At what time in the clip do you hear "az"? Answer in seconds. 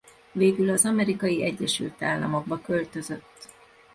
0.69-0.85